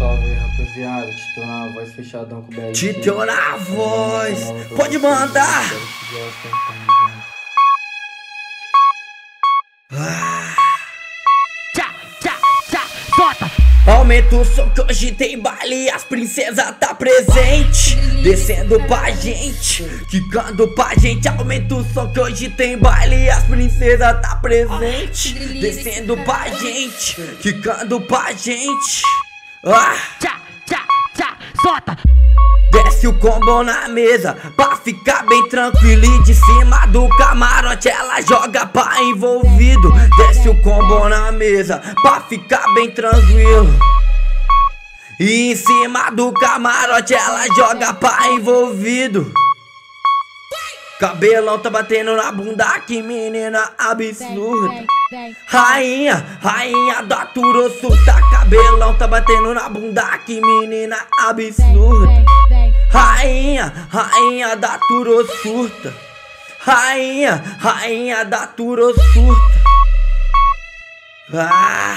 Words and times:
salve 0.00 0.32
rapaziada. 0.32 1.14
Titão 1.14 1.46
na 1.46 1.72
voz, 1.74 1.92
fechadão 1.92 2.42
com 2.42 2.52
o 2.52 2.54
BL. 2.54 2.72
Titão 2.72 3.26
na 3.26 3.56
voz. 3.56 4.38
Pode 4.74 4.98
mandar. 4.98 5.70
Ah. 9.92 10.54
Tchá, 11.74 11.94
tchá, 12.22 12.36
tchá, 12.70 12.86
solta. 13.14 13.50
Aumenta 13.86 14.36
o 14.36 14.44
som 14.44 14.70
que 14.70 14.80
hoje 14.82 15.10
tem 15.12 15.38
baile 15.40 15.90
As 15.90 16.04
princesas 16.04 16.76
tá 16.78 16.94
presente 16.94 17.96
Descendo 18.22 18.78
pra 18.84 19.10
gente 19.10 19.82
Quicando 20.10 20.68
pra 20.74 20.94
gente 20.96 21.26
Aumenta 21.26 21.74
o 21.76 21.84
som 21.92 22.12
que 22.12 22.20
hoje 22.20 22.50
tem 22.50 22.78
baile 22.78 23.30
As 23.30 23.42
princesas 23.44 24.20
tá 24.20 24.36
presente 24.36 25.32
Descendo 25.34 26.16
pra 26.18 26.48
gente 26.50 27.16
Quicando 27.40 28.00
pra 28.02 28.32
gente 28.32 29.02
Ah 29.62 29.94
Tchá, 30.18 30.40
tchá, 30.64 30.86
tchá, 31.14 31.36
solta. 31.60 31.94
Desce 32.72 33.06
o 33.06 33.12
combo 33.18 33.62
na 33.62 33.88
mesa 33.88 34.34
pra 34.56 34.74
ficar 34.76 35.26
bem 35.26 35.48
tranquilo 35.50 36.02
e 36.02 36.22
de 36.22 36.34
cima 36.34 36.86
do 36.86 37.06
camarote 37.10 37.90
ela 37.90 38.22
joga 38.22 38.64
pra 38.64 39.02
envolvido. 39.02 39.92
Desce 40.16 40.48
o 40.48 40.62
combo 40.62 41.06
na 41.10 41.30
mesa 41.32 41.82
pra 42.00 42.22
ficar 42.22 42.72
bem 42.72 42.90
tranquilo. 42.90 43.78
E 45.18 45.52
em 45.52 45.56
cima 45.56 46.10
do 46.10 46.32
camarote 46.32 47.12
ela 47.12 47.46
joga 47.54 47.92
pra 47.92 48.28
envolvido. 48.28 49.30
Cabelão 51.00 51.58
tá 51.58 51.70
batendo 51.70 52.14
na 52.14 52.30
bunda, 52.30 52.78
que 52.80 53.00
menina 53.00 53.72
absurda. 53.78 54.84
Rainha, 55.46 56.38
rainha 56.42 57.02
da 57.02 57.24
Turosuta 57.24 58.12
Cabelão 58.30 58.94
tá 58.94 59.08
batendo 59.08 59.54
na 59.54 59.66
bunda, 59.68 60.06
que 60.18 60.40
menina 60.40 60.96
absurda 61.18 62.22
Rainha, 62.90 63.72
rainha 63.90 64.54
da 64.56 64.78
Turosurta 64.78 65.92
Rainha, 66.60 67.42
rainha 67.58 68.24
da 68.24 68.46
Turosurta 68.46 69.62
Ah 71.34 71.96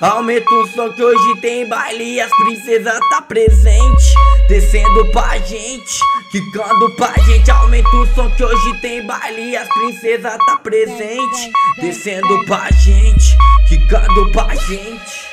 Aumenta 0.00 0.52
o 0.54 0.66
som 0.68 0.92
que 0.92 1.02
hoje 1.02 1.40
tem 1.40 1.68
baile 1.68 2.04
e 2.16 2.20
as 2.20 2.30
princesas 2.36 3.00
tá 3.10 3.22
presente 3.22 4.14
Descendo 4.48 5.10
pra 5.12 5.38
gente, 5.38 5.98
quicando 6.32 6.90
pra 6.96 7.12
gente 7.18 7.50
Aumenta 7.50 7.88
o 7.90 8.06
som 8.14 8.28
que 8.30 8.42
hoje 8.42 8.80
tem 8.80 9.06
baile 9.06 9.54
as 9.54 9.68
princesas 9.68 10.36
tá 10.46 10.56
presente 10.56 11.52
Descendo 11.78 12.44
pra 12.46 12.70
gente, 12.72 13.36
quicando 13.68 14.32
pra 14.32 14.54
gente 14.56 15.32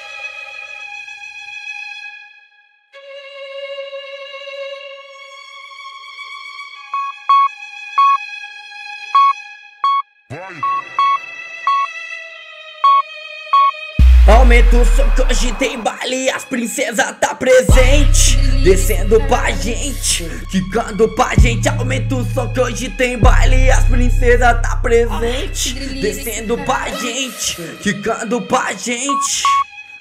Aumenta 14.49 14.77
o 14.77 14.83
som 14.83 15.07
que 15.11 15.21
hoje 15.21 15.51
tem 15.59 15.79
baile 15.79 16.27
As 16.31 16.43
princesas 16.43 17.15
tá 17.21 17.35
presente 17.35 18.35
Descendo 18.63 19.21
pra 19.27 19.51
gente 19.51 20.23
Quicando 20.49 21.07
pra 21.09 21.35
gente 21.35 21.69
Aumenta 21.69 22.15
o 22.15 22.25
som 22.33 22.51
que 22.51 22.59
hoje 22.59 22.89
tem 22.89 23.19
baile 23.19 23.69
As 23.69 23.83
princesas 23.83 24.59
tá 24.59 24.75
presente 24.77 25.75
Descendo 26.01 26.57
pra 26.65 26.89
gente 26.89 27.61
Quicando 27.83 28.41
pra 28.41 28.73
gente 28.73 29.43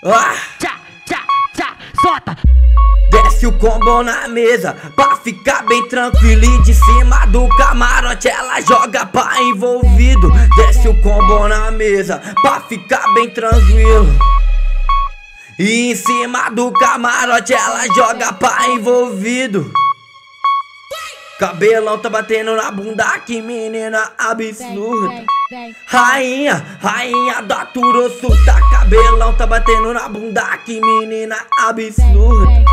Ah 0.02 0.34
Tchá, 0.58 0.80
tchá, 1.04 1.26
tchá, 1.54 1.76
solta. 2.00 2.34
Desce 3.10 3.46
o 3.46 3.52
combo 3.52 4.02
na 4.02 4.28
mesa 4.28 4.74
pra 4.96 5.16
ficar 5.16 5.66
bem 5.66 5.86
tranquilo 5.88 6.44
e 6.44 6.62
de 6.62 6.72
cima 6.72 7.26
do 7.26 7.46
camarote 7.56 8.28
ela 8.28 8.60
joga 8.62 9.04
pra 9.04 9.42
envolvido. 9.42 10.30
Desce 10.56 10.88
o 10.88 11.02
combo 11.02 11.48
na 11.48 11.70
mesa 11.70 12.20
pra 12.42 12.60
ficar 12.62 13.02
bem 13.14 13.28
tranquilo. 13.30 14.37
E 15.58 15.90
em 15.90 15.96
cima 15.96 16.50
do 16.50 16.70
camarote 16.72 17.52
ela 17.52 17.86
joga 17.94 18.32
pra 18.32 18.68
envolvido. 18.68 19.72
Cabelão 21.38 21.98
tá 21.98 22.08
batendo 22.08 22.54
na 22.54 22.70
bunda, 22.70 23.18
que 23.20 23.42
menina 23.42 24.12
absurda. 24.18 25.24
Rainha, 25.86 26.78
rainha 26.78 27.40
da 27.40 27.64
Turosuta 27.64 28.60
Cabelão 28.70 29.34
tá 29.34 29.46
batendo 29.46 29.94
na 29.94 30.06
bunda, 30.06 30.58
que 30.58 30.78
menina 30.78 31.38
absurda 31.58 32.64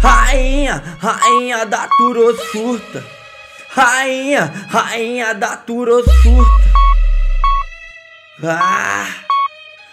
Rainha, 0.00 0.82
rainha 0.98 1.64
da 1.64 1.86
Turosurta 1.86 3.06
Rainha, 3.68 4.52
rainha 4.68 5.32
da 5.32 5.56
Turosurta 5.58 6.72
Ah 8.42 9.17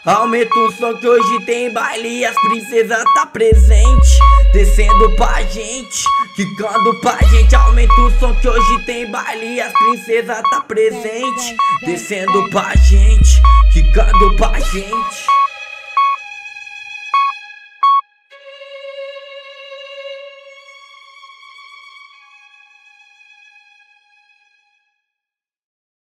Aumenta 0.05 0.53
o 0.59 0.71
som 0.71 0.93
que 0.97 1.07
hoje 1.07 1.45
tem 1.47 1.73
baile 1.73 2.19
e 2.19 2.25
as 2.25 2.35
princesas 2.41 3.03
tá 3.15 3.25
presente 3.25 4.19
Descendo 4.53 5.09
pra 5.15 5.41
gente, 5.41 6.03
quicando 6.35 6.93
pra 7.01 7.17
gente. 7.23 7.55
Aumenta 7.55 8.01
o 8.01 8.19
som 8.19 8.35
que 8.35 8.47
hoje 8.47 8.85
tem 8.85 9.09
baile 9.09 9.55
e 9.55 9.61
as 9.61 9.73
princesas 9.73 10.43
tá 10.43 10.61
presente 10.61 11.57
Descendo 11.83 12.47
pra 12.51 12.75
gente, 12.75 13.41
quicando 13.73 14.35
pra 14.35 14.59
gente 14.59 15.24